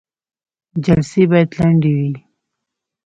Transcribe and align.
جلسې 0.85 1.23
باید 1.31 1.49
لنډې 1.59 1.91
وي 1.97 2.11